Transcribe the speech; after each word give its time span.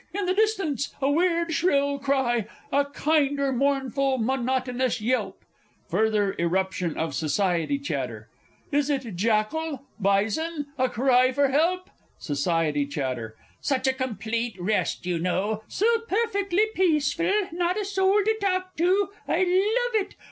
in 0.15 0.25
the 0.25 0.33
distance 0.33 0.95
a 0.99 1.07
weird 1.11 1.53
shrill 1.53 1.99
cry, 1.99 2.47
a 2.71 2.83
kinder 2.85 3.53
mournful, 3.53 4.17
monotonous 4.17 4.99
yelp 4.99 5.45
(Further 5.89 6.33
irruption 6.39 6.97
of 6.97 7.13
SOCIETY 7.13 7.77
CHATTER)... 7.77 8.27
is 8.71 8.89
it 8.89 9.15
jackal? 9.15 9.83
bison? 9.99 10.65
a 10.79 10.89
cry 10.89 11.31
for 11.31 11.49
help. 11.49 11.91
SOC. 12.17 12.73
CHAT. 12.89 13.33
Such 13.61 13.85
a 13.85 13.93
complete 13.93 14.59
rest, 14.59 15.05
you 15.05 15.19
know 15.19 15.61
so 15.67 15.85
perfectly 16.07 16.65
peaceful! 16.73 17.31
Not 17.51 17.79
a 17.79 17.85
soul 17.85 18.23
to 18.25 18.35
talk 18.41 18.75
to. 18.77 19.09
I 19.27 19.43
love 19.43 20.01
it 20.07 20.15